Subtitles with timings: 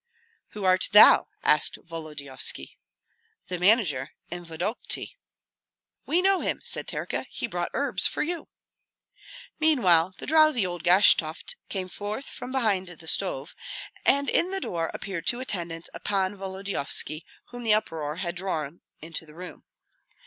[0.53, 2.79] "Who art thou?" asked Volodyovski.
[3.49, 5.15] "The manager in Vodokty."
[6.07, 8.47] "We know him," said Terka; "he brought herbs for you."
[9.59, 13.53] Meanwhile the drowsy old Gashtovt came forth from behind the stove,
[14.03, 18.81] and in the door appeared two attendants of Pan Volodyovski whom the uproar had drawn
[19.03, 19.65] to the room.